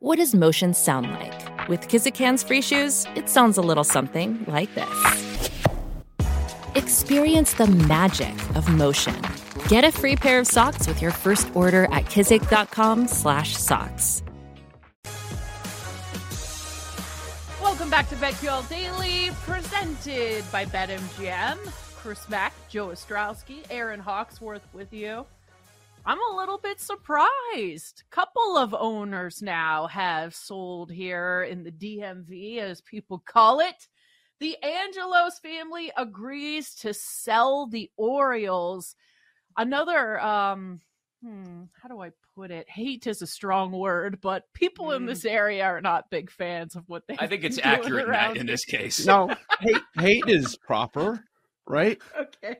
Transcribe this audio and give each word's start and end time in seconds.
What 0.00 0.18
does 0.18 0.32
motion 0.32 0.74
sound 0.74 1.10
like? 1.10 1.68
With 1.68 1.88
Kizikans 1.88 2.46
free 2.46 2.62
shoes, 2.62 3.04
it 3.16 3.28
sounds 3.28 3.58
a 3.58 3.60
little 3.60 3.82
something 3.82 4.44
like 4.46 4.72
this. 4.76 5.50
Experience 6.76 7.54
the 7.54 7.66
magic 7.66 8.32
of 8.54 8.68
motion. 8.68 9.20
Get 9.66 9.82
a 9.82 9.90
free 9.90 10.14
pair 10.14 10.38
of 10.38 10.46
socks 10.46 10.86
with 10.86 11.02
your 11.02 11.10
first 11.10 11.50
order 11.52 11.86
at 11.86 12.04
kizik.com/socks. 12.04 14.22
Welcome 17.60 17.90
back 17.90 18.08
to 18.10 18.14
BetQL 18.14 18.68
Daily, 18.68 19.32
presented 19.44 20.44
by 20.52 20.64
BetMGM. 20.64 21.58
Chris 21.96 22.28
Mack, 22.28 22.52
Joe 22.68 22.90
Ostrowski, 22.90 23.64
Erin 23.68 23.98
Hawksworth 23.98 24.62
with 24.72 24.92
you. 24.92 25.26
I'm 26.04 26.18
a 26.32 26.36
little 26.36 26.58
bit 26.58 26.80
surprised. 26.80 28.04
Couple 28.10 28.56
of 28.56 28.74
owners 28.74 29.42
now 29.42 29.86
have 29.88 30.34
sold 30.34 30.90
here 30.90 31.42
in 31.42 31.64
the 31.64 31.70
DMV, 31.70 32.58
as 32.58 32.80
people 32.80 33.22
call 33.24 33.60
it. 33.60 33.88
The 34.40 34.56
Angelos 34.62 35.38
family 35.40 35.90
agrees 35.96 36.74
to 36.76 36.94
sell 36.94 37.66
the 37.66 37.90
Orioles. 37.96 38.94
Another, 39.56 40.20
um, 40.20 40.80
hmm, 41.22 41.64
how 41.82 41.88
do 41.88 42.00
I 42.00 42.10
put 42.36 42.52
it? 42.52 42.70
Hate 42.70 43.06
is 43.06 43.20
a 43.20 43.26
strong 43.26 43.72
word, 43.72 44.20
but 44.22 44.44
people 44.54 44.92
in 44.92 45.06
this 45.06 45.24
area 45.24 45.64
are 45.64 45.80
not 45.80 46.10
big 46.10 46.30
fans 46.30 46.76
of 46.76 46.84
what 46.88 47.06
they. 47.08 47.16
I 47.18 47.26
think 47.26 47.42
it's 47.44 47.58
accurate 47.62 48.08
in, 48.30 48.42
in 48.42 48.46
this 48.46 48.64
case. 48.64 49.04
No, 49.04 49.34
hate, 49.60 49.82
hate 49.98 50.24
is 50.28 50.56
proper, 50.56 51.24
right? 51.66 51.98
Okay. 52.18 52.58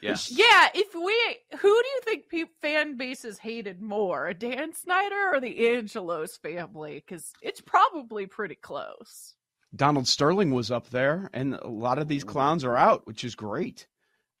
Yeah. 0.00 0.16
Yeah. 0.28 0.68
If 0.74 0.94
we, 0.94 1.58
who 1.58 1.82
do 1.82 1.88
you 1.88 2.00
think 2.04 2.28
pe- 2.28 2.44
fan 2.62 2.96
bases 2.96 3.38
hated 3.38 3.80
more, 3.80 4.32
Dan 4.32 4.72
Snyder 4.72 5.30
or 5.32 5.40
the 5.40 5.68
Angelos 5.68 6.36
family? 6.36 7.02
Because 7.06 7.32
it's 7.42 7.60
probably 7.60 8.26
pretty 8.26 8.54
close. 8.54 9.34
Donald 9.74 10.08
Sterling 10.08 10.52
was 10.52 10.70
up 10.70 10.88
there, 10.90 11.28
and 11.34 11.54
a 11.54 11.68
lot 11.68 11.98
of 11.98 12.08
these 12.08 12.24
clowns 12.24 12.64
are 12.64 12.76
out, 12.76 13.06
which 13.06 13.22
is 13.22 13.34
great. 13.34 13.86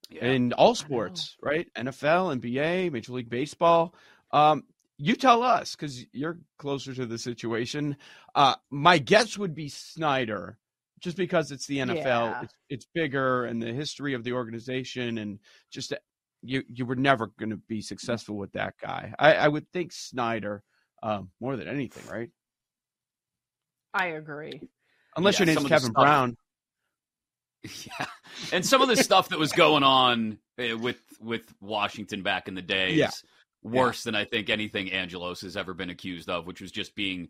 Yeah. 0.08 0.24
In 0.24 0.52
all 0.54 0.74
sports, 0.74 1.36
right? 1.42 1.68
NFL, 1.74 2.40
NBA, 2.40 2.90
Major 2.90 3.12
League 3.12 3.28
Baseball. 3.28 3.94
Um, 4.30 4.64
you 4.96 5.14
tell 5.16 5.42
us 5.42 5.76
because 5.76 6.04
you're 6.12 6.38
closer 6.56 6.94
to 6.94 7.04
the 7.04 7.18
situation. 7.18 7.96
Uh, 8.34 8.54
my 8.70 8.98
guess 8.98 9.36
would 9.36 9.54
be 9.54 9.68
Snyder, 9.68 10.56
just 11.00 11.16
because 11.16 11.50
it's 11.52 11.66
the 11.66 11.78
NFL. 11.78 11.96
Yeah. 12.04 12.42
It's, 12.42 12.54
it's 12.70 12.86
bigger 12.94 13.44
and 13.44 13.62
the 13.62 13.72
history 13.72 14.14
of 14.14 14.24
the 14.24 14.32
organization, 14.32 15.18
and 15.18 15.38
just 15.70 15.92
uh, 15.92 15.96
you 16.42 16.62
you 16.68 16.86
were 16.86 16.96
never 16.96 17.28
going 17.38 17.50
to 17.50 17.56
be 17.56 17.80
successful 17.80 18.36
with 18.36 18.52
that 18.52 18.74
guy. 18.80 19.12
I, 19.18 19.34
I 19.34 19.48
would 19.48 19.70
think 19.72 19.92
Snyder 19.92 20.62
um, 21.02 21.30
more 21.40 21.56
than 21.56 21.68
anything, 21.68 22.04
right? 22.10 22.30
I 23.94 24.08
agree. 24.08 24.60
Unless 25.16 25.40
Yeah, 25.40 25.46
your 25.46 25.54
some 25.54 25.62
name's 25.64 25.68
Kevin 25.70 25.90
stuff- 25.92 26.04
Brown. 26.04 26.36
Yeah, 27.86 28.06
and 28.52 28.64
some 28.64 28.82
of 28.82 28.88
the 28.88 28.96
stuff 28.96 29.30
that 29.30 29.38
was 29.38 29.50
going 29.50 29.82
on 29.82 30.38
uh, 30.60 30.78
with 30.78 31.00
with 31.20 31.52
Washington 31.60 32.22
back 32.22 32.46
in 32.46 32.54
the 32.54 32.62
day 32.62 32.92
Yeah. 32.92 33.08
is 33.08 33.24
worse 33.64 34.04
than 34.04 34.14
I 34.14 34.24
think 34.24 34.48
anything 34.48 34.92
Angelos 34.92 35.40
has 35.40 35.56
ever 35.56 35.74
been 35.74 35.90
accused 35.90 36.30
of, 36.30 36.46
which 36.46 36.60
was 36.60 36.70
just 36.70 36.94
being 36.94 37.28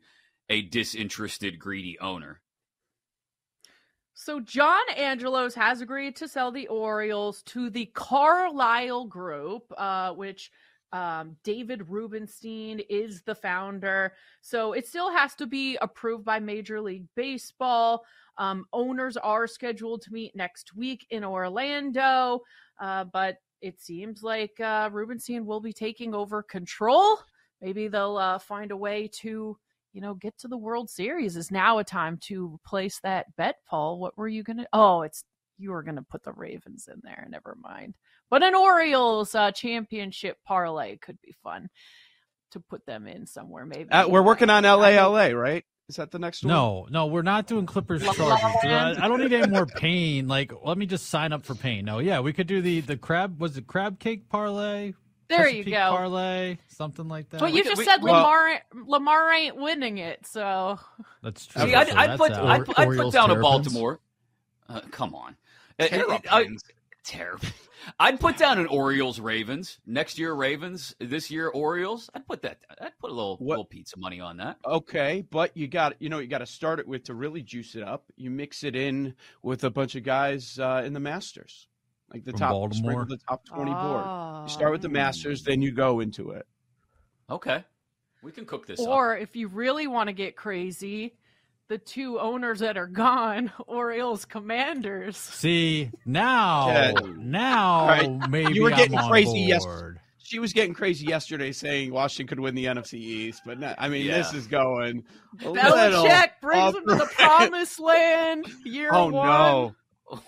a 0.50 0.60
disinterested, 0.60 1.58
greedy 1.58 1.98
owner. 1.98 2.40
So 4.20 4.40
John 4.40 4.82
Angelos 4.96 5.54
has 5.54 5.80
agreed 5.80 6.16
to 6.16 6.26
sell 6.26 6.50
the 6.50 6.66
Orioles 6.66 7.40
to 7.44 7.70
the 7.70 7.86
Carlyle 7.94 9.04
Group, 9.04 9.72
uh, 9.78 10.12
which 10.12 10.50
um, 10.92 11.36
David 11.44 11.88
Rubenstein 11.88 12.80
is 12.90 13.22
the 13.22 13.36
founder. 13.36 14.14
So 14.40 14.72
it 14.72 14.88
still 14.88 15.08
has 15.12 15.36
to 15.36 15.46
be 15.46 15.78
approved 15.80 16.24
by 16.24 16.40
Major 16.40 16.80
League 16.80 17.06
Baseball. 17.14 18.04
Um, 18.38 18.64
owners 18.72 19.16
are 19.16 19.46
scheduled 19.46 20.02
to 20.02 20.12
meet 20.12 20.34
next 20.34 20.74
week 20.74 21.06
in 21.10 21.22
Orlando, 21.22 22.40
uh, 22.80 23.04
but 23.04 23.36
it 23.62 23.80
seems 23.80 24.24
like 24.24 24.58
uh, 24.58 24.90
Rubenstein 24.92 25.46
will 25.46 25.60
be 25.60 25.72
taking 25.72 26.12
over 26.12 26.42
control. 26.42 27.18
Maybe 27.62 27.86
they'll 27.86 28.16
uh, 28.16 28.40
find 28.40 28.72
a 28.72 28.76
way 28.76 29.08
to 29.20 29.56
you 29.92 30.00
know, 30.00 30.14
get 30.14 30.36
to 30.38 30.48
the 30.48 30.56
World 30.56 30.90
Series 30.90 31.36
is 31.36 31.50
now 31.50 31.78
a 31.78 31.84
time 31.84 32.18
to 32.22 32.60
place 32.66 33.00
that 33.02 33.26
bet, 33.36 33.56
Paul. 33.68 33.98
What 33.98 34.16
were 34.16 34.28
you 34.28 34.42
gonna? 34.42 34.66
Oh, 34.72 35.02
it's 35.02 35.24
you 35.58 35.70
were 35.70 35.82
gonna 35.82 36.02
put 36.02 36.22
the 36.24 36.32
Ravens 36.32 36.88
in 36.92 37.00
there. 37.02 37.26
Never 37.28 37.56
mind. 37.60 37.96
But 38.30 38.42
an 38.42 38.54
Orioles 38.54 39.34
uh, 39.34 39.52
championship 39.52 40.36
parlay 40.46 40.98
could 40.98 41.18
be 41.22 41.34
fun 41.42 41.68
to 42.52 42.60
put 42.60 42.84
them 42.86 43.06
in 43.06 43.26
somewhere. 43.26 43.66
Maybe 43.66 43.90
Uh, 43.90 44.08
we're 44.08 44.22
working 44.22 44.50
on 44.50 44.64
I 44.64 44.72
mean, 44.72 44.80
LALA, 44.80 45.34
right? 45.34 45.64
Is 45.88 45.96
that 45.96 46.10
the 46.10 46.18
next 46.18 46.44
one? 46.44 46.52
No, 46.52 46.86
no, 46.90 47.06
we're 47.06 47.22
not 47.22 47.46
doing 47.46 47.64
Clippers 47.64 48.02
Chargers. 48.02 48.20
I, 48.20 48.94
I 49.00 49.08
don't 49.08 49.20
need 49.20 49.32
any 49.32 49.50
more 49.50 49.64
pain. 49.64 50.28
Like, 50.28 50.52
let 50.62 50.76
me 50.76 50.84
just 50.84 51.06
sign 51.08 51.32
up 51.32 51.46
for 51.46 51.54
pain. 51.54 51.86
No, 51.86 51.98
yeah, 51.98 52.20
we 52.20 52.34
could 52.34 52.46
do 52.46 52.60
the 52.60 52.80
the 52.82 52.96
crab. 52.98 53.40
Was 53.40 53.56
it 53.56 53.66
crab 53.66 53.98
cake 53.98 54.28
parlay? 54.28 54.92
There 55.28 55.48
you 55.48 55.64
go. 55.64 55.90
Parlay, 55.90 56.56
something 56.68 57.06
like 57.08 57.28
that. 57.30 57.40
But 57.40 57.50
you 57.50 57.56
We 57.56 57.62
just 57.62 57.78
we- 57.78 57.84
said 57.84 58.02
well- 58.02 58.14
Lamar 58.14 58.62
Lamar 58.86 59.30
ain't 59.32 59.56
winning 59.56 59.98
it, 59.98 60.26
so 60.26 60.78
That's 61.22 61.46
true. 61.46 61.62
See, 61.62 61.74
I'd, 61.74 61.88
so 61.88 61.96
I'd 61.96 62.18
put. 62.18 62.32
I'd, 62.32 62.64
put- 62.64 62.78
I'd 62.78 62.86
put 62.86 62.86
Orioles, 62.86 63.12
down 63.14 63.30
a 63.30 63.36
Baltimore. 63.40 64.00
Uh, 64.68 64.80
come 64.90 65.14
on, 65.14 65.36
Uh, 65.78 65.82
uh, 65.84 65.86
I- 66.30 66.44
Terrapins. 66.44 66.62
Terrapins. 67.04 67.52
I'd 68.00 68.18
put 68.20 68.36
down 68.36 68.58
an 68.58 68.66
Orioles 68.66 69.18
Ravens 69.20 69.78
next 69.86 70.18
year. 70.18 70.34
Ravens 70.34 70.94
this 70.98 71.30
year 71.30 71.48
Orioles. 71.48 72.10
I'd 72.14 72.26
put 72.26 72.42
that. 72.42 72.58
I'd 72.80 72.98
put 72.98 73.10
a 73.10 73.14
little 73.14 73.36
What- 73.36 73.48
little 73.50 73.64
pizza 73.64 73.98
money 73.98 74.20
on 74.20 74.38
that. 74.38 74.58
Okay, 74.66 75.24
but 75.30 75.56
you 75.56 75.68
got 75.68 76.00
you 76.02 76.08
know 76.08 76.18
you 76.18 76.26
got 76.26 76.38
to 76.38 76.46
start 76.46 76.80
it 76.80 76.88
with 76.88 77.04
to 77.04 77.14
really 77.14 77.42
juice 77.42 77.76
it 77.76 77.82
up. 77.82 78.04
You 78.16 78.30
mix 78.30 78.64
it 78.64 78.74
in 78.76 79.14
with 79.42 79.64
a 79.64 79.70
bunch 79.70 79.94
of 79.94 80.02
guys 80.02 80.58
uh, 80.58 80.82
in 80.84 80.92
the 80.92 81.00
Masters, 81.00 81.67
like 82.12 82.24
the 82.24 82.32
From 82.32 82.40
top 82.40 82.50
Baltimore? 82.52 83.04
the 83.08 83.18
top 83.18 83.44
twenty 83.44 83.70
board. 83.72 84.04
Oh. 84.04 84.42
You 84.44 84.48
start 84.50 84.72
with 84.72 84.82
the 84.82 84.88
oh. 84.88 84.92
Masters, 84.92 85.42
then 85.42 85.60
you 85.62 85.72
go 85.72 86.00
into 86.00 86.30
it. 86.30 86.46
Okay, 87.30 87.62
we 88.22 88.32
can 88.32 88.46
cook 88.46 88.66
this 88.66 88.80
up. 88.80 88.88
Or 88.88 89.16
if 89.16 89.36
you 89.36 89.48
really 89.48 89.86
want 89.86 90.08
to 90.08 90.12
get 90.14 90.34
crazy, 90.36 91.14
the 91.68 91.76
two 91.78 92.18
owners 92.18 92.60
that 92.60 92.78
are 92.78 92.86
gone, 92.86 93.52
Orioles 93.66 94.24
Commanders. 94.24 95.16
See 95.18 95.90
now, 96.06 96.68
Yeah. 96.68 96.92
now 97.18 97.80
All 97.80 97.86
right. 97.88 98.30
maybe 98.30 98.54
You 98.54 98.62
were 98.62 98.70
I'm 98.70 98.76
getting 98.78 98.96
on 98.98 99.10
crazy 99.10 99.40
yesterday. 99.40 100.00
She 100.20 100.38
was 100.40 100.52
getting 100.52 100.74
crazy 100.74 101.06
yesterday, 101.06 101.52
saying 101.52 101.90
Washington 101.90 102.26
could 102.26 102.40
win 102.40 102.54
the 102.54 102.66
NFC 102.66 102.94
East, 102.94 103.42
but 103.46 103.58
no, 103.58 103.74
I 103.78 103.88
mean 103.88 104.06
this 104.06 104.32
is 104.34 104.46
going. 104.46 105.04
A 105.40 105.44
Belichick 105.44 106.30
brings 106.42 106.58
off 106.62 106.72
them 106.74 106.82
to 106.86 106.94
the 106.94 106.98
the- 107.00 107.06
promised 107.14 107.80
land. 107.80 108.46
Year 108.64 108.90
Oh 108.92 109.08
one. 109.10 109.26
no! 109.26 109.74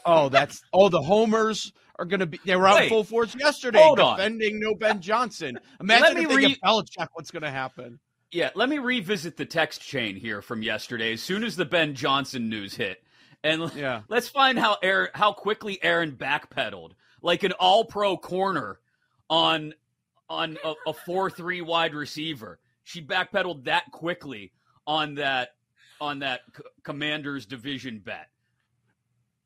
Oh, 0.05 0.29
that's 0.29 0.63
oh 0.73 0.89
the 0.89 1.01
homers 1.03 1.73
are 1.99 2.05
going 2.05 2.21
to 2.21 2.27
be. 2.27 2.41
They 2.45 2.57
were 2.57 2.67
out 2.67 2.77
Wait. 2.81 2.89
full 2.89 3.05
force 3.05 3.35
yesterday 3.35 3.83
Hold 3.83 4.01
on. 4.01 4.17
defending 4.17 4.61
no 4.61 4.75
Ben 4.75 5.01
Johnson. 5.03 5.59
Imagine 5.81 6.19
if 6.19 6.29
they 6.29 6.37
re- 6.37 6.49
get 6.49 6.61
Belichick, 6.61 7.09
what's 7.15 7.31
going 7.31 7.43
to 7.43 7.51
happen? 7.51 7.99
Yeah, 8.33 8.51
let 8.55 8.69
me 8.69 8.79
revisit 8.79 9.37
the 9.37 9.45
text 9.45 9.81
chain 9.83 10.15
here 10.17 10.41
from 10.41 10.63
yesterday. 10.63 11.13
As 11.15 11.23
soon 11.23 11.43
as 11.43 11.57
the 11.57 11.65
Ben 11.65 11.95
Johnson 11.95 12.49
news 12.49 12.75
hit, 12.75 13.03
and 13.43 13.73
Yeah. 13.77 14.03
let's 14.09 14.29
find 14.29 14.59
how 14.59 14.77
Erin, 14.83 15.09
how 15.15 15.33
quickly 15.33 15.83
Erin 15.83 16.13
backpedaled, 16.13 16.93
like 17.23 17.43
an 17.43 17.53
All-Pro 17.53 18.17
corner 18.17 18.79
on 19.29 19.75
on 20.29 20.57
a, 20.65 20.75
a 20.87 20.93
four-three 20.93 21.61
wide 21.61 21.93
receiver. 21.95 22.61
She 22.85 23.03
backpedaled 23.03 23.65
that 23.65 23.91
quickly 23.93 24.53
on 24.87 25.17
that 25.17 25.51
on 26.01 26.21
that 26.21 26.41
C- 26.57 26.63
Commanders 26.85 27.47
division 27.47 27.99
bet. 27.99 28.29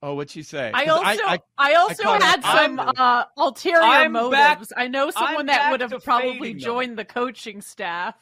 Oh, 0.06 0.12
what'd 0.14 0.30
she 0.30 0.42
say? 0.42 0.70
I 0.74 0.84
also 0.84 1.22
I, 1.24 1.38
I 1.56 1.74
also 1.76 2.02
caught 2.02 2.22
had 2.22 2.44
up 2.44 2.56
some 2.58 2.78
uh, 2.78 3.24
ulterior 3.38 3.80
I'm 3.80 4.12
motives. 4.12 4.32
back- 4.38 4.60
I 4.76 4.86
know 4.88 5.08
someone 5.10 5.36
I'm 5.40 5.46
that 5.46 5.70
would 5.70 5.80
have 5.80 6.04
probably 6.04 6.32
fading 6.32 6.52
them. 6.52 6.58
joined 6.58 6.98
the 6.98 7.06
coaching 7.06 7.62
staff 7.62 8.14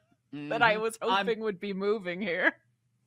that 0.34 0.60
I 0.60 0.76
Mhm. 0.76 0.80
was 0.82 0.98
I'm- 1.00 1.26
hoping 1.26 1.40
would 1.40 1.58
be 1.58 1.72
moving 1.72 2.20
here. 2.20 2.52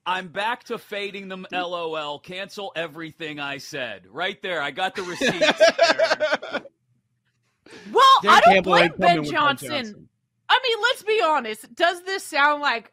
I'm 0.07 0.29
back 0.29 0.63
to 0.65 0.79
fading 0.79 1.27
them. 1.27 1.45
LOL. 1.51 2.17
Cancel 2.19 2.71
everything 2.75 3.39
I 3.39 3.57
said. 3.59 4.07
Right 4.09 4.41
there. 4.41 4.61
I 4.63 4.71
got 4.71 4.95
the 4.95 5.03
receipts. 5.03 5.61
Well, 7.91 8.03
Dan 8.21 8.31
I 8.31 8.39
don't 8.41 8.53
Campbell 8.55 8.71
blame 8.73 8.83
ain't 8.83 8.97
coming 8.97 9.07
Ben 9.15 9.21
with 9.21 9.31
Johnson. 9.31 10.09
I 10.49 10.59
mean, 10.63 10.77
let's 10.81 11.03
be 11.03 11.21
honest. 11.25 11.73
Does 11.75 12.03
this 12.03 12.23
sound 12.23 12.61
like 12.61 12.91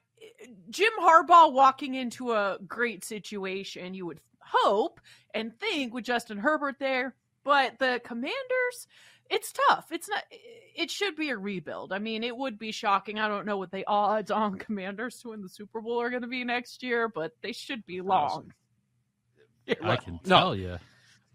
Jim 0.71 0.93
Harbaugh 1.03 1.53
walking 1.53 1.95
into 1.95 2.33
a 2.33 2.57
great 2.67 3.05
situation? 3.05 3.95
You 3.95 4.07
would 4.07 4.21
hope 4.53 5.01
and 5.35 5.59
think 5.59 5.95
with 5.95 6.05
Justin 6.05 6.39
Herbert 6.39 6.77
there, 6.79 7.15
but 7.45 7.79
the 7.79 8.01
Commanders, 8.05 8.87
it's 9.29 9.53
tough. 9.69 9.87
It's 9.93 10.09
not. 10.09 10.23
It 10.77 10.91
should 10.91 11.17
be 11.17 11.31
a 11.31 11.37
rebuild. 11.39 11.93
I 11.93 11.99
mean, 11.99 12.25
it 12.25 12.37
would 12.37 12.59
be 12.59 12.73
shocking. 12.73 13.19
I 13.19 13.29
don't 13.29 13.47
know 13.47 13.57
what 13.59 13.71
the 13.71 13.85
odds 13.87 14.31
on 14.31 14.59
Commanders 14.59 15.21
to 15.21 15.29
win 15.31 15.43
the 15.43 15.49
Super 15.49 15.81
Bowl 15.81 16.01
are 16.01 16.11
going 16.11 16.23
to 16.23 16.29
be 16.29 16.45
next 16.45 16.83
year, 16.83 17.09
but 17.09 17.33
they 17.43 17.53
should 17.53 17.85
be 17.87 18.01
long. 18.01 18.53
Yeah, 19.67 19.75
I 19.83 19.97
can 19.97 20.21
No. 20.25 20.39
tell 20.39 20.57
you. 20.57 20.79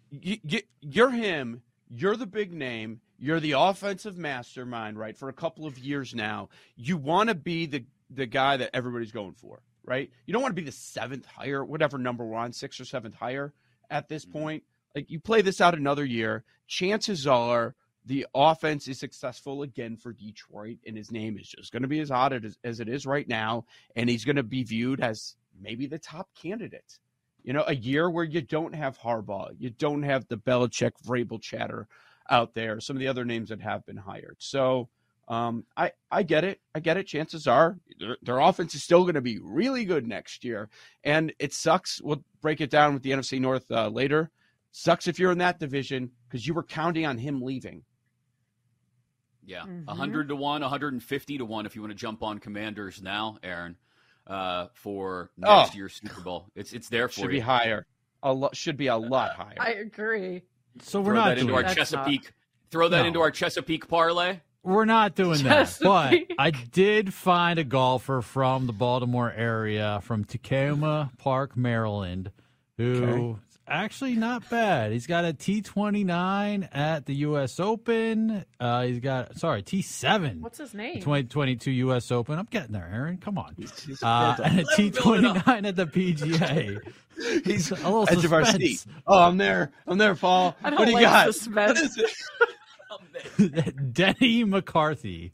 you, 0.09 0.37
you, 0.43 0.61
you're 0.81 1.11
him. 1.11 1.61
You're 1.89 2.15
the 2.17 2.25
big 2.25 2.51
name. 2.53 2.99
You're 3.17 3.39
the 3.39 3.53
offensive 3.53 4.17
mastermind, 4.17 4.97
right? 4.99 5.15
For 5.17 5.29
a 5.29 5.33
couple 5.33 5.65
of 5.65 5.77
years 5.79 6.13
now, 6.13 6.49
you 6.75 6.97
want 6.97 7.29
to 7.29 7.35
be 7.35 7.65
the 7.65 7.85
the 8.09 8.25
guy 8.25 8.57
that 8.57 8.69
everybody's 8.73 9.11
going 9.11 9.33
for, 9.33 9.61
right? 9.85 10.09
You 10.25 10.33
don't 10.33 10.41
want 10.41 10.55
to 10.55 10.61
be 10.61 10.65
the 10.65 10.71
seventh 10.71 11.25
hire, 11.25 11.63
whatever 11.63 11.97
number 11.97 12.25
we're 12.25 12.37
on, 12.37 12.53
sixth 12.53 12.79
or 12.79 12.85
seventh 12.85 13.15
hire 13.15 13.53
at 13.89 14.09
this 14.09 14.25
Mm-hmm. 14.25 14.39
point. 14.39 14.63
Like 14.95 15.11
you 15.11 15.19
play 15.19 15.41
this 15.41 15.59
out 15.59 15.75
another 15.75 16.05
year, 16.05 16.43
chances 16.67 17.27
are 17.27 17.75
the 18.05 18.25
offense 18.33 18.87
is 18.87 18.99
successful 18.99 19.61
again 19.61 19.97
for 19.97 20.13
Detroit, 20.13 20.77
and 20.85 20.95
his 20.95 21.11
name 21.11 21.37
is 21.37 21.47
just 21.49 21.71
going 21.71 21.81
to 21.81 21.89
be 21.89 21.99
as 21.99 22.09
hot 22.09 22.33
as, 22.33 22.57
as 22.63 22.79
it 22.79 22.87
is 22.87 23.05
right 23.05 23.27
now, 23.27 23.65
and 23.95 24.09
he's 24.09 24.23
going 24.25 24.37
to 24.37 24.43
be 24.43 24.63
viewed 24.63 25.01
as 25.01 25.35
maybe 25.59 25.87
the 25.87 25.99
top 25.99 26.29
candidate. 26.41 26.99
You 27.43 27.53
know, 27.53 27.63
a 27.67 27.75
year 27.75 28.09
where 28.09 28.23
you 28.23 28.41
don't 28.41 28.73
have 28.73 28.97
Harbaugh, 28.99 29.49
you 29.57 29.69
don't 29.69 30.03
have 30.03 30.27
the 30.27 30.37
Belichick 30.37 30.91
Vrabel 31.05 31.41
chatter 31.41 31.87
out 32.29 32.53
there, 32.53 32.79
some 32.79 32.95
of 32.95 32.99
the 32.99 33.07
other 33.07 33.25
names 33.25 33.49
that 33.49 33.61
have 33.61 33.85
been 33.85 33.97
hired. 33.97 34.37
So 34.39 34.89
um, 35.27 35.65
I 35.75 35.91
I 36.11 36.23
get 36.23 36.43
it, 36.43 36.59
I 36.73 36.79
get 36.79 36.97
it. 36.97 37.07
Chances 37.07 37.47
are 37.47 37.77
their, 37.99 38.17
their 38.21 38.39
offense 38.39 38.75
is 38.75 38.83
still 38.83 39.03
going 39.03 39.15
to 39.15 39.21
be 39.21 39.39
really 39.41 39.85
good 39.85 40.05
next 40.07 40.43
year, 40.43 40.69
and 41.03 41.33
it 41.39 41.53
sucks. 41.53 42.01
We'll 42.01 42.23
break 42.41 42.61
it 42.61 42.69
down 42.69 42.93
with 42.93 43.03
the 43.03 43.11
NFC 43.11 43.39
North 43.39 43.69
uh, 43.71 43.87
later. 43.89 44.29
Sucks 44.71 45.07
if 45.07 45.17
you're 45.19 45.31
in 45.31 45.37
that 45.39 45.57
division 45.59 46.11
because 46.27 46.45
you 46.45 46.53
were 46.53 46.63
counting 46.63 47.05
on 47.05 47.17
him 47.17 47.41
leaving. 47.41 47.83
Yeah, 49.47 49.61
Mhm. 49.65 49.85
100 49.85 50.27
to 50.29 50.35
1, 50.35 50.61
150 50.61 51.37
to 51.37 51.45
1 51.45 51.65
if 51.65 51.75
you 51.75 51.81
want 51.81 51.91
to 51.91 51.95
jump 51.97 52.23
on 52.23 52.39
Commanders 52.39 53.01
now, 53.01 53.37
Erin, 53.43 53.77
uh, 54.27 54.67
for 54.73 55.29
next 55.37 55.73
Oh. 55.73 55.75
year's 55.75 55.93
Super 55.95 56.21
Bowl. 56.21 56.49
It's 56.55 56.73
it's 56.73 56.89
there 56.89 57.07
for 57.07 57.21
Should 57.21 57.29
be 57.29 57.39
higher. 57.39 57.85
A 58.23 58.33
lot 58.33 58.55
should 58.55 58.75
be 58.75 58.87
a 58.87 58.97
lot 58.97 59.33
higher. 59.35 59.55
I 59.59 59.73
agree. 59.73 60.41
So 60.81 60.99
we're 60.99 61.11
Throw 61.11 61.13
not 61.15 61.25
that 61.29 61.37
into 61.37 61.53
our 61.53 61.61
That's 61.61 61.75
Chesapeake. 61.75 62.33
Throw 62.71 62.89
that 62.89 63.01
No. 63.03 63.07
into 63.07 63.21
our 63.21 63.29
Chesapeake 63.31 63.87
parlay. 63.87 64.39
We're 64.65 64.85
not 64.85 65.15
doing 65.15 65.43
that. 65.43 65.77
But 65.81 66.15
I 66.39 66.49
did 66.51 67.13
find 67.13 67.59
a 67.59 67.63
golfer 67.63 68.21
from 68.21 68.65
the 68.67 68.73
Baltimore 68.73 69.31
area, 69.31 69.99
from 70.03 70.25
Takoma 70.25 71.15
Park, 71.19 71.55
Maryland, 71.55 72.31
who 72.77 73.03
Okay. 73.03 73.35
actually 73.67 74.15
not 74.15 74.49
bad. 74.49 74.91
He's 74.91 75.05
got 75.07 75.23
a 75.23 75.33
T29 75.33 76.67
at 76.75 77.05
the 77.05 77.13
U.S. 77.15 77.59
Open. 77.59 78.43
Uh, 78.59 78.83
he's 78.83 78.99
got 78.99 79.37
sorry 79.37 79.61
T7. 79.63 80.41
What's 80.41 80.57
his 80.57 80.73
name? 80.73 80.95
2022 80.95 81.71
U.S. 81.71 82.11
Open. 82.11 82.37
I'm 82.39 82.47
getting 82.49 82.71
there, 82.73 82.89
Erin. 82.91 83.17
Come 83.17 83.37
on. 83.37 83.53
He's- 83.57 83.79
he's 83.85 84.01
Uh, 84.03 84.35
and 84.43 84.61
a 84.61 84.63
Let 84.63 84.79
him 84.79 84.89
build 84.91 85.17
it 85.19 85.25
up. 85.25 85.37
T29 85.45 85.67
at 85.67 85.75
the 85.75 85.85
PGA. 85.85 86.79
He's 87.45 87.71
a 87.71 87.75
little 87.75 88.05
edge 88.09 88.25
of 88.25 88.33
our 88.33 88.43
suspense. 88.43 88.81
seat. 88.81 88.85
Oh, 89.07 89.17
I'm 89.23 89.37
there. 89.37 89.71
I'm 89.87 89.97
there, 89.97 90.15
Paul. 90.15 90.53
What 90.59 90.77
do 90.79 90.87
you 90.87 90.93
like 90.95 91.03
got? 91.03 91.33
suspense. 91.33 91.79
What 91.79 91.85
is 91.85 91.97
it? 91.97 92.11
Denny 93.91 94.43
McCarthy. 94.43 95.31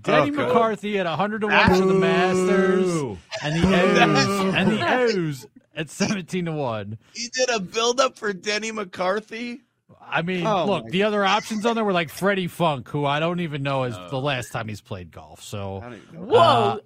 Denny 0.00 0.30
Oh, 0.30 0.46
McCarthy 0.46 0.98
at 0.98 1.06
100 1.06 1.40
to 1.42 1.46
1 1.48 1.70
to 1.80 1.86
the 1.86 1.94
Masters. 1.94 3.18
And 3.42 3.62
the 3.62 3.66
O's. 3.68 4.54
and 4.54 4.70
the 4.72 4.94
O's 4.94 5.46
at 5.74 5.90
17 5.90 6.46
to 6.46 6.52
1. 6.52 6.98
He 7.14 7.28
did 7.28 7.50
a 7.50 7.60
build 7.60 8.00
up 8.00 8.18
for 8.18 8.32
Denny 8.32 8.72
McCarthy. 8.72 9.60
I 10.00 10.22
mean, 10.22 10.46
Oh, 10.46 10.64
look, 10.66 10.84
my 10.84 10.90
the 10.90 11.02
other 11.04 11.24
options 11.24 11.64
on 11.66 11.74
there 11.76 11.84
were 11.84 11.92
like 11.92 12.08
Freddie 12.10 12.46
Funk, 12.48 12.88
who 12.88 13.04
I 13.04 13.20
don't 13.20 13.40
even 13.40 13.62
know 13.62 13.84
is 13.84 13.94
Oh. 13.96 14.08
the 14.08 14.20
last 14.20 14.52
time 14.52 14.68
he's 14.68 14.80
played 14.80 15.10
golf. 15.10 15.42
So, 15.42 15.80
don't 15.82 15.94
even 15.94 16.14
know. 16.14 16.20
Whoa. 16.26 16.38
Uh, 16.40 16.78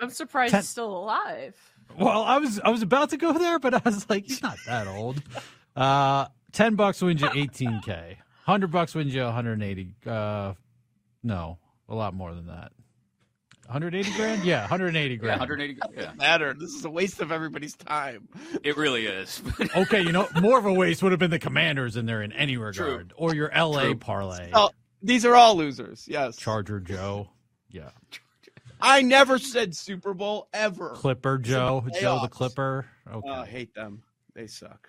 I'm 0.00 0.10
surprised 0.10 0.52
ten- 0.52 0.60
he's 0.60 0.68
still 0.68 0.94
alive. 0.96 1.54
well, 1.98 2.22
I 2.22 2.38
was 2.38 2.58
I 2.60 2.70
was 2.70 2.82
about 2.82 3.10
to 3.10 3.16
go 3.16 3.32
there, 3.32 3.58
but 3.58 3.74
I 3.74 3.82
was 3.84 4.08
like, 4.08 4.24
he's 4.26 4.42
not 4.42 4.56
that 4.66 4.86
old. 4.86 5.22
Uh, 5.76 6.26
10 6.52 6.74
bucks 6.74 7.00
wins 7.02 7.20
you 7.20 7.28
18k. 7.28 8.16
100 8.44 8.70
bucks 8.70 8.94
wins 8.94 9.14
you 9.14 9.22
180. 9.22 9.94
Uh, 10.06 10.54
no, 11.22 11.58
a 11.88 11.94
lot 11.94 12.14
more 12.14 12.34
than 12.34 12.46
that. 12.46 12.72
180 13.66 14.16
grand? 14.16 14.44
Yeah, 14.44 14.62
180 14.62 15.14
Yeah, 15.14 15.18
grand. 15.20 15.38
180. 15.40 15.80
Yeah, 15.96 16.12
matter. 16.16 16.54
This 16.54 16.70
is 16.74 16.84
a 16.84 16.90
waste 16.90 17.20
of 17.20 17.30
everybody's 17.30 17.76
time. 17.76 18.28
it 18.64 18.76
really 18.76 19.06
is. 19.06 19.40
Okay, 19.76 20.00
you 20.02 20.10
know, 20.10 20.26
more 20.40 20.58
of 20.58 20.66
a 20.66 20.72
waste 20.72 21.02
would 21.04 21.12
have 21.12 21.18
been 21.20 21.30
the 21.30 21.38
Commanders 21.38 21.96
in 21.96 22.06
there 22.06 22.22
in 22.22 22.32
any 22.32 22.56
regard, 22.56 23.10
True. 23.10 23.16
or 23.16 23.34
your 23.34 23.50
LA 23.56 23.82
True. 23.82 23.94
parlay, 23.96 24.50
Oh, 24.52 24.70
these 25.02 25.24
are 25.24 25.36
all 25.36 25.54
losers. 25.56 26.06
Yes. 26.08 26.36
Charger 26.36 26.80
Joe, 26.80 27.28
yeah, 27.70 27.90
I 28.80 29.02
never 29.02 29.38
said 29.38 29.76
Super 29.76 30.14
Bowl 30.14 30.48
ever. 30.52 30.90
Clipper 30.96 31.38
Joe, 31.38 31.84
Joe 32.00 32.20
the. 32.22 32.28
Clipper. 32.28 32.86
Okay, 33.08 33.28
Oh, 33.28 33.32
I 33.42 33.46
hate 33.46 33.72
them. 33.74 34.02
They 34.34 34.46
suck. 34.48 34.88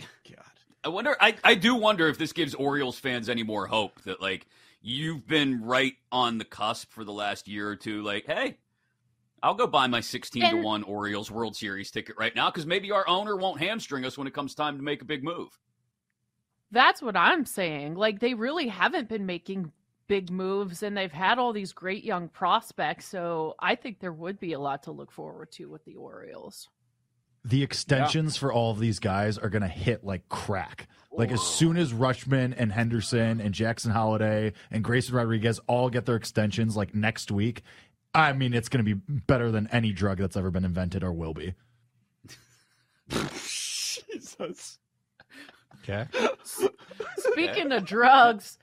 God. 0.00 0.55
I 0.86 0.88
wonder. 0.88 1.16
I, 1.20 1.34
I 1.42 1.56
do 1.56 1.74
wonder 1.74 2.06
if 2.06 2.16
this 2.16 2.32
gives 2.32 2.54
Orioles 2.54 2.96
fans 2.96 3.28
any 3.28 3.42
more 3.42 3.66
hope 3.66 4.00
that 4.02 4.22
like 4.22 4.46
you've 4.80 5.26
been 5.26 5.64
right 5.64 5.94
on 6.12 6.38
the 6.38 6.44
cusp 6.44 6.92
for 6.92 7.02
the 7.02 7.12
last 7.12 7.48
year 7.48 7.68
or 7.68 7.74
two. 7.74 8.04
Like, 8.04 8.24
hey, 8.26 8.58
I'll 9.42 9.54
go 9.54 9.66
buy 9.66 9.88
my 9.88 9.98
sixteen 9.98 10.48
to 10.48 10.62
one 10.62 10.84
Orioles 10.84 11.28
World 11.28 11.56
Series 11.56 11.90
ticket 11.90 12.14
right 12.16 12.32
now 12.36 12.52
because 12.52 12.66
maybe 12.66 12.92
our 12.92 13.06
owner 13.08 13.34
won't 13.36 13.60
hamstring 13.60 14.04
us 14.04 14.16
when 14.16 14.28
it 14.28 14.32
comes 14.32 14.54
time 14.54 14.76
to 14.76 14.82
make 14.84 15.02
a 15.02 15.04
big 15.04 15.24
move. 15.24 15.58
That's 16.70 17.02
what 17.02 17.16
I'm 17.16 17.46
saying. 17.46 17.96
Like 17.96 18.20
they 18.20 18.34
really 18.34 18.68
haven't 18.68 19.08
been 19.08 19.26
making 19.26 19.72
big 20.06 20.30
moves 20.30 20.84
and 20.84 20.96
they've 20.96 21.10
had 21.10 21.40
all 21.40 21.52
these 21.52 21.72
great 21.72 22.04
young 22.04 22.28
prospects. 22.28 23.06
So 23.06 23.56
I 23.58 23.74
think 23.74 23.98
there 23.98 24.12
would 24.12 24.38
be 24.38 24.52
a 24.52 24.60
lot 24.60 24.84
to 24.84 24.92
look 24.92 25.10
forward 25.10 25.50
to 25.52 25.66
with 25.66 25.84
the 25.84 25.96
Orioles. 25.96 26.68
The 27.46 27.62
extensions 27.62 28.36
for 28.36 28.52
all 28.52 28.72
of 28.72 28.80
these 28.80 28.98
guys 28.98 29.38
are 29.38 29.48
going 29.48 29.62
to 29.62 29.68
hit 29.68 30.04
like 30.04 30.28
crack. 30.28 30.88
Like 31.12 31.32
as 31.32 31.40
soon 31.40 31.78
as 31.78 31.92
Rutschman 31.92 32.54
and 32.56 32.72
Henderson 32.72 33.40
and 33.40 33.54
Jackson 33.54 33.90
Holliday 33.90 34.52
and 34.70 34.84
Grayson 34.84 35.14
Rodriguez 35.14 35.60
all 35.66 35.88
get 35.88 36.04
their 36.04 36.16
extensions 36.16 36.76
like 36.76 36.94
next 36.94 37.30
week, 37.30 37.62
I 38.14 38.32
mean 38.32 38.52
it's 38.52 38.68
going 38.68 38.84
to 38.84 38.94
be 38.94 39.00
better 39.08 39.50
than 39.50 39.66
any 39.68 39.92
drug 39.92 40.18
that's 40.18 40.36
ever 40.36 40.50
been 40.50 40.64
invented 40.64 41.02
or 41.02 41.12
will 41.12 41.32
be. 41.32 41.54
Jesus. 43.08 44.78
okay. 45.82 46.06
Speaking 47.16 47.72
of 47.72 47.84
drugs, 47.84 48.58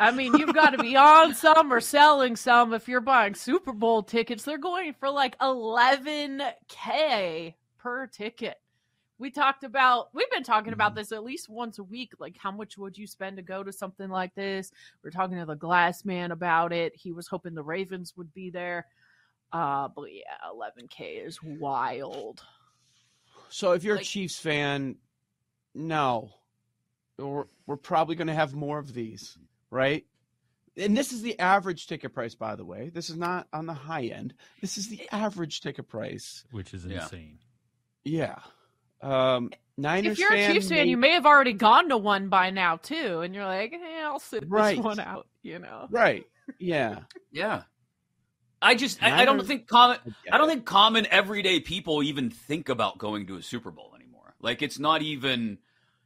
I 0.00 0.10
mean, 0.10 0.36
you've 0.36 0.54
got 0.54 0.70
to 0.70 0.78
be 0.78 0.96
on 0.96 1.34
some 1.34 1.72
or 1.72 1.80
selling 1.80 2.36
some 2.36 2.74
if 2.74 2.88
you're 2.88 3.00
buying 3.00 3.34
Super 3.34 3.72
Bowl 3.72 4.02
tickets. 4.02 4.44
They're 4.44 4.58
going 4.58 4.94
for 4.94 5.10
like 5.10 5.38
11K 5.38 7.54
per 7.86 8.08
ticket. 8.08 8.56
We 9.18 9.30
talked 9.30 9.62
about, 9.62 10.08
we've 10.12 10.28
been 10.32 10.42
talking 10.42 10.72
about 10.72 10.96
this 10.96 11.12
at 11.12 11.22
least 11.22 11.48
once 11.48 11.78
a 11.78 11.84
week. 11.84 12.14
Like, 12.18 12.36
how 12.36 12.50
much 12.50 12.76
would 12.76 12.98
you 12.98 13.06
spend 13.06 13.36
to 13.36 13.42
go 13.44 13.62
to 13.62 13.72
something 13.72 14.10
like 14.10 14.34
this? 14.34 14.72
We're 15.04 15.10
talking 15.10 15.38
to 15.38 15.46
the 15.46 15.54
glass 15.54 16.04
man 16.04 16.32
about 16.32 16.72
it. 16.72 16.96
He 16.96 17.12
was 17.12 17.28
hoping 17.28 17.54
the 17.54 17.62
Ravens 17.62 18.12
would 18.16 18.34
be 18.34 18.50
there. 18.50 18.86
Uh, 19.52 19.86
but 19.94 20.06
yeah, 20.12 20.34
11K 20.52 21.24
is 21.24 21.38
wild. 21.40 22.42
So 23.50 23.70
if 23.72 23.84
you're 23.84 23.94
Like- 23.94 24.02
a 24.02 24.08
Chiefs 24.08 24.38
fan, 24.40 24.96
no. 25.72 26.32
We're, 27.18 27.44
we're 27.66 27.76
probably 27.76 28.16
going 28.16 28.26
to 28.26 28.34
have 28.34 28.52
more 28.52 28.80
of 28.80 28.92
these, 28.92 29.38
right? 29.70 30.04
And 30.76 30.94
this 30.94 31.12
is 31.12 31.22
the 31.22 31.38
average 31.38 31.86
ticket 31.86 32.12
price, 32.12 32.34
by 32.34 32.56
the 32.56 32.64
way. 32.64 32.90
This 32.92 33.08
is 33.08 33.16
not 33.16 33.46
on 33.52 33.64
the 33.64 33.72
high 33.72 34.06
end. 34.06 34.34
This 34.60 34.76
is 34.76 34.88
the 34.88 35.08
average 35.10 35.60
ticket 35.62 35.88
price. 35.88 36.44
Which 36.50 36.74
is 36.74 36.84
Yeah. 36.84 37.04
insane. 37.04 37.38
Yeah. 38.06 38.38
Um, 39.02 39.50
Niners 39.76 40.12
if 40.12 40.18
you're 40.20 40.30
fan, 40.30 40.50
a 40.50 40.54
Chiefs 40.54 40.68
fan, 40.70 40.88
you 40.88 40.96
may- 40.96 41.08
may 41.08 41.14
have 41.14 41.26
already 41.26 41.52
gone 41.52 41.90
to 41.90 41.98
one 41.98 42.28
by 42.28 42.50
now 42.50 42.76
too, 42.76 43.20
and 43.20 43.34
you're 43.34 43.44
like, 43.44 43.72
"Hey, 43.72 44.00
I'll 44.02 44.18
sit 44.18 44.44
Right. 44.48 44.76
this 44.76 44.84
one 44.84 45.00
out." 45.00 45.26
You 45.42 45.58
know, 45.58 45.86
right. 45.90 46.24
Yeah. 46.58 47.00
Yeah, 47.30 47.64
I 48.62 48.74
just 48.74 49.02
I, 49.02 49.22
I 49.22 49.24
don't 49.24 49.44
think 49.46 49.66
common. 49.66 49.98
get 50.04 50.32
I 50.32 50.38
don't 50.38 50.48
think 50.48 50.64
common 50.64 51.06
everyday 51.10 51.60
people 51.60 52.02
even 52.02 52.30
think 52.30 52.68
about 52.68 52.96
going 52.98 53.26
to 53.26 53.36
a 53.36 53.42
Super 53.42 53.70
Bowl 53.70 53.92
anymore. 53.94 54.34
Like 54.40 54.62
it's 54.62 54.78
not 54.78 55.02
even 55.02 55.58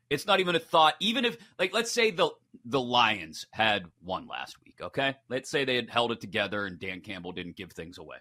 it's 0.08 0.26
not 0.26 0.40
even 0.40 0.56
a 0.56 0.58
thought. 0.58 0.94
Even 0.98 1.24
if 1.24 1.36
like 1.58 1.72
let's 1.72 1.92
say 1.92 2.10
the 2.10 2.30
the 2.64 2.80
Lions 2.80 3.46
had 3.52 3.84
won 4.02 4.26
last 4.26 4.56
week, 4.64 4.78
okay? 4.80 5.14
Let's 5.28 5.48
say 5.48 5.64
they 5.64 5.76
had 5.76 5.90
held 5.90 6.10
it 6.10 6.20
together 6.20 6.66
and 6.66 6.78
Dan 6.80 7.00
Campbell 7.02 7.32
didn't 7.32 7.56
give 7.56 7.72
things 7.72 7.98
away. 7.98 8.16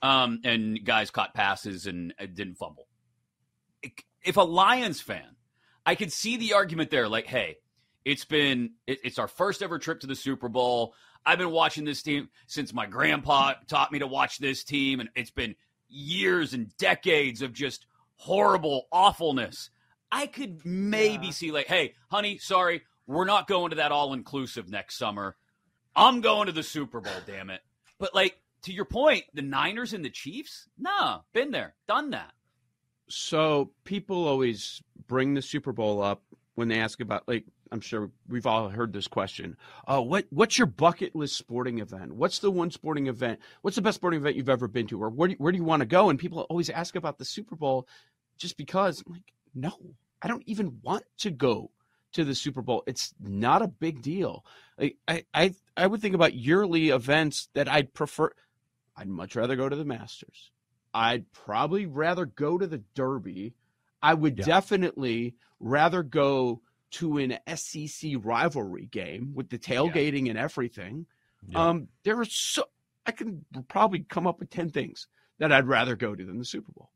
Um 0.00 0.40
and 0.44 0.82
guys 0.84 1.10
caught 1.10 1.34
passes 1.34 1.86
and 1.86 2.14
uh, 2.18 2.26
didn't 2.26 2.54
fumble. 2.56 2.88
If 4.24 4.36
a 4.36 4.42
Lions 4.42 5.00
fan, 5.00 5.36
I 5.84 5.94
could 5.94 6.12
see 6.12 6.36
the 6.36 6.54
argument 6.54 6.90
there 6.90 7.08
like, 7.08 7.26
"Hey, 7.26 7.56
it's 8.04 8.24
been 8.24 8.72
it, 8.86 9.00
it's 9.04 9.18
our 9.18 9.28
first 9.28 9.62
ever 9.62 9.78
trip 9.78 10.00
to 10.00 10.06
the 10.06 10.14
Super 10.16 10.48
Bowl. 10.48 10.94
I've 11.24 11.38
been 11.38 11.50
watching 11.50 11.84
this 11.84 12.02
team 12.02 12.28
since 12.46 12.72
my 12.72 12.86
grandpa 12.86 13.54
taught 13.68 13.90
me 13.92 13.98
to 13.98 14.06
watch 14.06 14.38
this 14.38 14.62
team, 14.64 15.00
and 15.00 15.08
it's 15.16 15.30
been 15.30 15.56
years 15.88 16.54
and 16.54 16.76
decades 16.76 17.42
of 17.42 17.52
just 17.52 17.86
horrible 18.16 18.86
awfulness. 18.92 19.70
I 20.10 20.26
could 20.28 20.64
maybe 20.64 21.26
Yeah. 21.26 21.32
see 21.32 21.50
like, 21.52 21.66
hey, 21.66 21.94
honey, 22.10 22.38
sorry, 22.38 22.82
we're 23.06 23.24
not 23.24 23.48
going 23.48 23.70
to 23.70 23.76
that 23.76 23.92
all 23.92 24.12
inclusive 24.12 24.68
next 24.68 24.96
summer. 24.98 25.36
I'm 25.96 26.20
going 26.20 26.46
to 26.46 26.52
the 26.52 26.62
Super 26.62 27.00
Bowl, 27.00 27.12
damn 27.26 27.50
it. 27.50 27.60
But 27.98 28.14
like 28.14 28.40
to 28.62 28.72
your 28.72 28.84
point, 28.84 29.24
the 29.34 29.42
Niners 29.42 29.92
and 29.92 30.04
the 30.04 30.10
Chiefs, 30.10 30.68
nah, 30.78 31.20
been 31.32 31.50
there, 31.50 31.74
done 31.88 32.10
that. 32.10 32.32
So 33.08 33.70
people 33.84 34.26
always 34.26 34.82
bring 35.06 35.34
the 35.34 35.42
Super 35.42 35.72
Bowl 35.72 36.02
up 36.02 36.22
when 36.54 36.68
they 36.68 36.80
ask 36.80 37.00
about 37.00 37.28
like 37.28 37.44
I'm 37.72 37.80
sure 37.80 38.10
we've 38.28 38.46
all 38.46 38.68
heard 38.68 38.92
this 38.92 39.08
question. 39.08 39.56
Uh, 39.86 40.00
what 40.00 40.26
what's 40.30 40.58
your 40.58 40.66
bucket 40.66 41.14
list 41.14 41.36
sporting 41.36 41.78
event? 41.78 42.12
What's 42.12 42.38
the 42.38 42.50
one 42.50 42.70
sporting 42.70 43.06
event? 43.06 43.40
What's 43.62 43.76
the 43.76 43.82
best 43.82 43.96
sporting 43.96 44.20
event 44.20 44.36
you've 44.36 44.48
ever 44.48 44.68
been 44.68 44.86
to, 44.88 45.02
or 45.02 45.10
where 45.10 45.28
do, 45.28 45.34
where 45.38 45.52
do 45.52 45.58
you 45.58 45.64
want 45.64 45.80
to 45.80 45.86
go? 45.86 46.10
And 46.10 46.18
people 46.18 46.40
always 46.42 46.70
ask 46.70 46.96
about 46.96 47.18
the 47.18 47.24
Super 47.24 47.56
Bowl, 47.56 47.88
just 48.38 48.56
because 48.56 49.02
I'm 49.06 49.14
like, 49.14 49.32
no, 49.54 49.72
I 50.22 50.28
don't 50.28 50.44
even 50.46 50.78
want 50.82 51.04
to 51.18 51.30
go 51.30 51.70
to 52.12 52.24
the 52.24 52.34
Super 52.34 52.62
Bowl. 52.62 52.82
It's 52.86 53.14
not 53.20 53.62
a 53.62 53.68
big 53.68 54.02
deal. 54.02 54.44
Like, 54.78 54.96
I 55.08 55.24
I 55.34 55.54
I 55.76 55.86
would 55.86 56.00
think 56.00 56.14
about 56.14 56.34
yearly 56.34 56.90
events 56.90 57.48
that 57.54 57.68
I'd 57.68 57.94
prefer. 57.94 58.30
I'd 58.96 59.08
much 59.08 59.36
rather 59.36 59.56
go 59.56 59.68
to 59.68 59.76
the 59.76 59.84
Masters. 59.84 60.50
I'd 60.96 61.30
probably 61.32 61.84
rather 61.84 62.24
go 62.24 62.56
to 62.56 62.66
the 62.66 62.78
Derby. 62.94 63.54
I 64.02 64.14
would 64.14 64.38
Yeah. 64.38 64.44
definitely 64.46 65.36
rather 65.60 66.02
go 66.02 66.62
to 66.92 67.18
an 67.18 67.38
SEC 67.54 68.12
rivalry 68.18 68.86
game 68.86 69.34
with 69.34 69.50
the 69.50 69.58
tailgating 69.58 70.30
and 70.30 70.38
everything. 70.38 71.06
Yeah. 71.48 71.68
Um, 71.68 71.88
there 72.02 72.18
are 72.18 72.24
so 72.24 72.64
I 73.04 73.12
can 73.12 73.44
probably 73.68 74.00
come 74.00 74.26
up 74.26 74.40
with 74.40 74.48
ten 74.50 74.70
things 74.70 75.06
that 75.38 75.52
I'd 75.52 75.66
rather 75.68 75.96
go 75.96 76.14
to 76.14 76.24
than 76.24 76.38
the 76.38 76.44
Super 76.44 76.72
Bowl. 76.72 76.90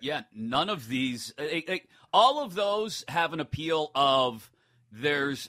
Yeah, 0.00 0.22
none 0.32 0.68
of 0.68 0.88
these. 0.88 1.32
eh, 1.38 1.78
all 2.12 2.42
of 2.42 2.54
those 2.54 3.04
have 3.08 3.32
an 3.32 3.40
appeal 3.40 3.90
of 3.94 4.50
there's 4.94 5.48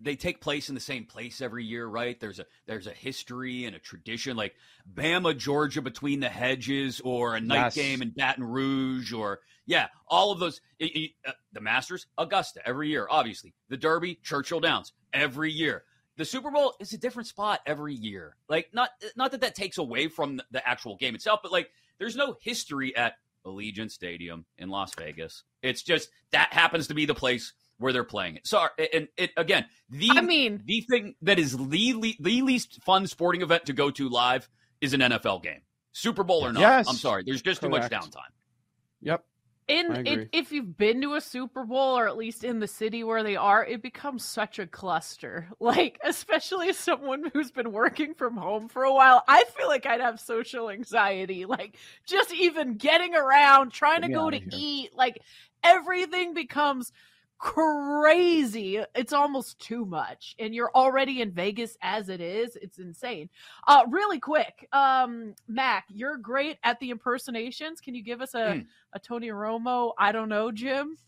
they 0.00 0.16
take 0.16 0.40
place 0.40 0.68
in 0.68 0.74
the 0.74 0.80
same 0.80 1.04
place 1.04 1.40
every 1.40 1.64
year, 1.64 1.86
right? 1.86 2.18
There's 2.18 2.40
a 2.40 2.46
there's 2.66 2.88
a 2.88 2.92
history 2.92 3.64
and 3.64 3.76
a 3.76 3.78
tradition, 3.78 4.36
like 4.36 4.54
Bama, 4.92 5.36
Georgia, 5.36 5.80
between 5.80 6.18
the 6.20 6.28
hedges, 6.28 7.00
or 7.04 7.36
a 7.36 7.40
night 7.40 7.56
Yes. 7.56 7.74
game 7.76 8.02
in 8.02 8.10
Baton 8.10 8.42
Rouge, 8.44 9.12
or 9.12 9.40
yeah, 9.66 9.86
all 10.08 10.32
of 10.32 10.40
those. 10.40 10.60
eh, 10.80 10.88
eh, 10.94 11.06
uh, 11.28 11.32
the 11.52 11.60
Masters, 11.60 12.06
Augusta, 12.18 12.60
every 12.66 12.88
year, 12.88 13.06
obviously. 13.08 13.54
The 13.68 13.76
Derby, 13.76 14.18
Churchill 14.22 14.60
Downs, 14.60 14.92
every 15.12 15.52
year. 15.52 15.84
The 16.16 16.24
Super 16.24 16.50
Bowl 16.50 16.74
is 16.80 16.92
a 16.92 16.98
different 16.98 17.28
spot 17.28 17.60
every 17.66 17.94
year. 17.94 18.36
Like 18.48 18.70
not 18.72 18.90
not 19.16 19.30
that 19.30 19.42
that 19.42 19.54
takes 19.54 19.78
away 19.78 20.08
from 20.08 20.40
the 20.50 20.66
actual 20.68 20.96
game 20.96 21.14
itself, 21.14 21.40
but 21.42 21.52
like 21.52 21.70
there's 21.98 22.16
no 22.16 22.36
history 22.40 22.96
at 22.96 23.14
Allegiant 23.44 23.92
Stadium 23.92 24.44
in 24.58 24.70
Las 24.70 24.92
Vegas. 24.96 25.44
It's 25.62 25.82
just 25.82 26.08
that 26.32 26.52
happens 26.52 26.88
to 26.88 26.94
be 26.94 27.06
the 27.06 27.14
place 27.14 27.52
where 27.78 27.92
they're 27.92 28.04
playing 28.04 28.36
it. 28.36 28.46
Sorry, 28.46 28.70
and 28.92 29.08
it 29.16 29.30
again, 29.36 29.66
the 29.90 30.10
I 30.10 30.20
mean, 30.20 30.62
the 30.64 30.80
thing 30.82 31.14
that 31.22 31.38
is 31.38 31.56
the, 31.56 31.94
le- 31.94 32.12
the 32.20 32.42
least 32.42 32.82
fun 32.82 33.06
sporting 33.06 33.42
event 33.42 33.66
to 33.66 33.72
go 33.72 33.90
to 33.90 34.08
live 34.08 34.48
is 34.80 34.94
an 34.94 35.00
NFL 35.00 35.42
game, 35.42 35.60
Super 35.92 36.24
Bowl 36.24 36.44
or 36.44 36.52
not. 36.52 36.60
Yes. 36.60 36.88
I'm 36.88 36.96
sorry, 36.96 37.22
there's 37.26 37.42
just 37.42 37.62
too 37.62 37.68
much 37.68 37.90
downtime. 37.90 38.32
Yep. 39.00 39.24
I 39.68 39.72
in 39.72 40.06
it, 40.06 40.28
if 40.32 40.52
you've 40.52 40.76
been 40.76 41.02
to 41.02 41.14
a 41.14 41.20
Super 41.20 41.64
Bowl 41.64 41.98
or 41.98 42.06
at 42.06 42.16
least 42.16 42.44
in 42.44 42.60
the 42.60 42.68
city 42.68 43.02
where 43.02 43.24
they 43.24 43.34
are, 43.34 43.64
it 43.64 43.82
becomes 43.82 44.24
such 44.24 44.58
a 44.58 44.66
cluster. 44.66 45.48
Like, 45.58 45.98
especially 46.04 46.68
as 46.68 46.76
someone 46.76 47.28
who's 47.32 47.50
been 47.50 47.72
working 47.72 48.14
from 48.14 48.36
home 48.36 48.68
for 48.68 48.84
a 48.84 48.94
while, 48.94 49.24
I 49.26 49.42
feel 49.56 49.66
like 49.66 49.84
I'd 49.84 50.00
have 50.00 50.20
social 50.20 50.70
anxiety. 50.70 51.44
Like, 51.44 51.76
just 52.06 52.32
even 52.32 52.76
getting 52.76 53.16
around, 53.16 53.72
trying 53.72 54.02
Get 54.02 54.08
to 54.08 54.14
go 54.14 54.30
to 54.30 54.36
here. 54.36 54.48
eat, 54.52 54.90
like 54.94 55.20
everything 55.64 56.34
becomes 56.34 56.92
crazy. 57.38 58.78
It's 58.94 59.12
almost 59.12 59.58
too 59.58 59.84
much. 59.84 60.34
And 60.38 60.54
you're 60.54 60.70
already 60.74 61.20
in 61.20 61.32
Vegas 61.32 61.76
as 61.82 62.08
it 62.08 62.20
is. 62.20 62.56
It's 62.60 62.78
insane. 62.78 63.28
Uh 63.66 63.84
really 63.88 64.20
quick. 64.20 64.68
Um 64.72 65.34
Mack, 65.48 65.84
you're 65.90 66.16
great 66.16 66.58
at 66.64 66.78
the 66.80 66.90
impersonations. 66.90 67.80
Can 67.80 67.94
you 67.94 68.02
give 68.02 68.20
us 68.20 68.34
a 68.34 68.54
Hmm. 68.54 68.60
a 68.92 68.98
Tony 68.98 69.28
Romo, 69.28 69.92
I 69.98 70.12
don't 70.12 70.28
know, 70.28 70.50
Jim? 70.50 70.96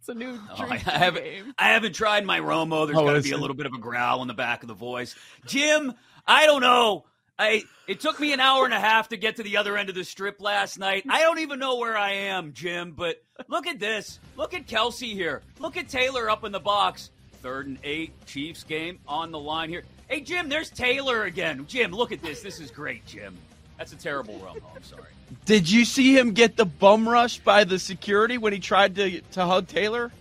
It's 0.00 0.10
a 0.10 0.14
new 0.14 0.38
Oh, 0.50 0.56
drinking 0.66 0.86
I 0.90 0.98
haven't- 0.98 1.24
game. 1.24 1.54
I 1.58 1.68
haven't 1.70 1.94
tried 1.94 2.26
my 2.26 2.38
Romo. 2.38 2.86
There's 2.86 2.98
Oh, 2.98 3.06
got 3.06 3.14
to 3.14 3.22
be 3.22 3.30
a 3.30 3.38
little 3.38 3.56
bit 3.56 3.64
of 3.64 3.72
a 3.72 3.78
growl 3.78 4.20
in 4.20 4.28
the 4.28 4.34
back 4.34 4.62
of 4.62 4.68
the 4.68 4.74
voice. 4.74 5.14
Jim, 5.46 5.94
I 6.26 6.44
don't 6.44 6.60
know. 6.60 7.06
I 7.38 7.64
it 7.86 8.00
took 8.00 8.20
me 8.20 8.32
an 8.32 8.40
hour 8.40 8.64
and 8.64 8.74
a 8.74 8.80
half 8.80 9.08
to 9.08 9.16
get 9.16 9.36
to 9.36 9.42
the 9.42 9.56
other 9.56 9.76
end 9.76 9.88
of 9.88 9.94
the 9.94 10.04
strip 10.04 10.40
last 10.40 10.78
night. 10.78 11.04
I 11.08 11.22
don't 11.22 11.40
even 11.40 11.58
know 11.58 11.76
where 11.76 11.96
I 11.96 12.12
am, 12.12 12.52
Jim. 12.52 12.92
But 12.92 13.22
look 13.48 13.66
at 13.66 13.80
this. 13.80 14.20
Look 14.36 14.54
at 14.54 14.66
Kelce 14.66 15.12
here. 15.12 15.42
Look 15.58 15.76
at 15.76 15.88
Taylor 15.88 16.30
up 16.30 16.44
in 16.44 16.52
the 16.52 16.60
box. 16.60 17.10
Third 17.42 17.66
and 17.66 17.78
eight, 17.84 18.12
Chiefs 18.26 18.62
game 18.64 19.00
on 19.06 19.30
the 19.30 19.38
line 19.38 19.68
here. 19.68 19.82
Hey, 20.08 20.20
Jim, 20.20 20.48
there's 20.48 20.70
Taylor 20.70 21.24
again. 21.24 21.66
Jim, 21.66 21.92
look 21.92 22.12
at 22.12 22.22
this. 22.22 22.40
This 22.40 22.60
is 22.60 22.70
great, 22.70 23.04
Jim. 23.04 23.36
That's 23.76 23.92
a 23.92 23.96
terrible 23.96 24.34
Romo. 24.34 24.62
I'm 24.74 24.82
sorry. 24.82 25.04
Did 25.44 25.70
you 25.70 25.84
see 25.84 26.16
him 26.16 26.32
get 26.32 26.56
the 26.56 26.64
bum 26.64 27.08
rush 27.08 27.38
by 27.40 27.64
the 27.64 27.78
security 27.78 28.38
when 28.38 28.52
he 28.52 28.60
tried 28.60 28.94
to 28.96 29.20
to 29.20 29.44
hug 29.44 29.66
Taylor 29.66 30.12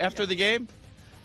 after 0.00 0.26
the 0.26 0.34
game? 0.34 0.68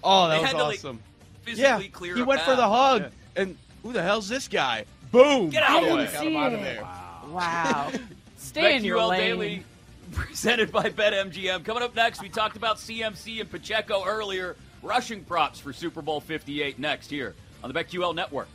Oh, 0.04 0.28
that 0.28 0.36
They 0.36 0.42
was 0.42 0.52
had 0.52 0.58
to, 0.58 0.64
like, 0.64 0.80
awesome. 0.80 1.00
Physically 1.42 1.86
yeah, 1.86 1.92
clear. 1.92 2.16
he 2.16 2.22
went 2.22 2.42
for 2.42 2.56
the 2.56 2.68
hug, 2.68 3.06
and 3.36 3.58
who 3.82 3.92
the 3.92 4.02
hell's 4.04 4.30
this 4.30 4.48
guy? 4.48 4.86
Boom! 5.14 5.52
Get 5.52 5.62
out 5.62 5.84
I 5.84 5.88
of 5.88 5.98
didn't 6.00 6.20
see 6.20 6.34
him 6.34 6.36
out 6.36 6.54
of 6.54 6.60
it. 6.60 6.64
there. 6.64 6.82
Wow. 6.82 7.28
wow. 7.30 7.92
Stay 8.38 8.76
in 8.76 8.84
your 8.84 8.98
BetQL 8.98 9.10
lane. 9.10 9.20
Daily, 9.22 9.64
presented 10.12 10.72
by 10.72 10.90
BetMGM. 10.90 11.64
Coming 11.64 11.84
up 11.84 11.96
next, 11.96 12.20
we 12.20 12.30
talked 12.30 12.58
about 12.58 12.78
CMC 12.78 13.40
and 13.40 13.50
Pacheco 13.50 14.04
earlier. 14.06 14.56
Rushing 14.82 15.24
props 15.24 15.60
for 15.60 15.72
Super 15.72 16.02
Bowl 16.02 16.20
58 16.20 16.80
next 16.80 17.12
here 17.12 17.36
on 17.64 17.72
the 17.72 17.80
BetQL 17.80 18.16
Network. 18.16 18.48